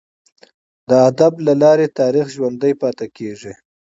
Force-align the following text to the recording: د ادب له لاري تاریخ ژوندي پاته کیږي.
د 0.89 0.91
ادب 1.09 1.33
له 1.45 1.53
لاري 1.61 1.87
تاریخ 1.99 2.25
ژوندي 2.35 2.73
پاته 2.81 3.05
کیږي. 3.17 3.53